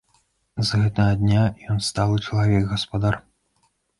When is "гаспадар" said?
2.73-3.21